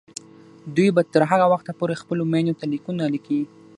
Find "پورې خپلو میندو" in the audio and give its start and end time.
1.79-2.57